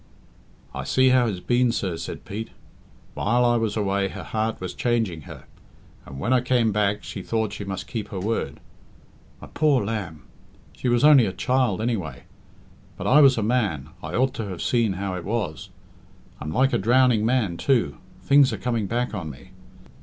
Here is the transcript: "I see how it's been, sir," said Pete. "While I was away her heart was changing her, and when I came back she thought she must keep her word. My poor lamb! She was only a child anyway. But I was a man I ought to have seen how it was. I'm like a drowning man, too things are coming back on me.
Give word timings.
"I 0.73 0.83
see 0.83 1.09
how 1.09 1.27
it's 1.27 1.41
been, 1.41 1.71
sir," 1.71 1.95
said 1.95 2.25
Pete. 2.25 2.49
"While 3.13 3.45
I 3.45 3.55
was 3.57 3.77
away 3.77 4.07
her 4.09 4.23
heart 4.23 4.59
was 4.59 4.73
changing 4.73 5.21
her, 5.29 5.43
and 6.07 6.17
when 6.19 6.33
I 6.33 6.41
came 6.41 6.71
back 6.71 7.03
she 7.03 7.21
thought 7.21 7.53
she 7.53 7.65
must 7.65 7.85
keep 7.85 8.07
her 8.07 8.19
word. 8.19 8.59
My 9.39 9.47
poor 9.53 9.85
lamb! 9.85 10.23
She 10.75 10.87
was 10.89 11.03
only 11.03 11.27
a 11.27 11.31
child 11.31 11.81
anyway. 11.83 12.23
But 12.97 13.05
I 13.05 13.21
was 13.21 13.37
a 13.37 13.43
man 13.43 13.89
I 14.01 14.15
ought 14.15 14.33
to 14.33 14.47
have 14.47 14.63
seen 14.63 14.93
how 14.93 15.13
it 15.13 15.23
was. 15.23 15.69
I'm 16.39 16.51
like 16.51 16.73
a 16.73 16.79
drowning 16.79 17.23
man, 17.23 17.57
too 17.57 17.97
things 18.23 18.51
are 18.51 18.57
coming 18.57 18.87
back 18.87 19.13
on 19.13 19.29
me. 19.29 19.51